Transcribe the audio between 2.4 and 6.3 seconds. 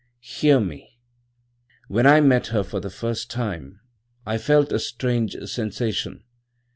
her for the first time I felt a strange sensation.